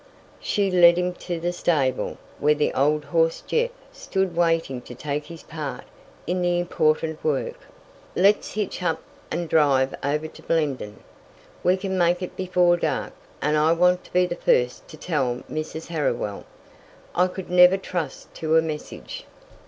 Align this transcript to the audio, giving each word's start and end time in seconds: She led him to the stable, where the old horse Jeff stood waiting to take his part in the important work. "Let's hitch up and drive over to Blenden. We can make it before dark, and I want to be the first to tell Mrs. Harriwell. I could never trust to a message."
She 0.39 0.71
led 0.71 0.97
him 0.97 1.13
to 1.29 1.39
the 1.39 1.53
stable, 1.53 2.17
where 2.39 2.55
the 2.55 2.73
old 2.73 3.05
horse 3.05 3.43
Jeff 3.45 3.69
stood 3.91 4.35
waiting 4.35 4.81
to 4.81 4.95
take 4.95 5.25
his 5.27 5.43
part 5.43 5.83
in 6.25 6.41
the 6.41 6.57
important 6.57 7.23
work. 7.23 7.59
"Let's 8.15 8.53
hitch 8.55 8.81
up 8.81 8.99
and 9.29 9.47
drive 9.47 9.93
over 10.03 10.27
to 10.27 10.41
Blenden. 10.41 11.03
We 11.63 11.77
can 11.77 11.99
make 11.99 12.23
it 12.23 12.35
before 12.35 12.77
dark, 12.77 13.13
and 13.43 13.55
I 13.55 13.73
want 13.73 14.03
to 14.05 14.11
be 14.11 14.25
the 14.25 14.35
first 14.35 14.87
to 14.87 14.97
tell 14.97 15.43
Mrs. 15.47 15.85
Harriwell. 15.89 16.45
I 17.13 17.27
could 17.27 17.51
never 17.51 17.77
trust 17.77 18.33
to 18.37 18.57
a 18.57 18.61
message." 18.63 19.25